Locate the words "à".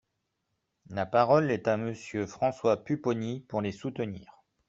1.67-1.77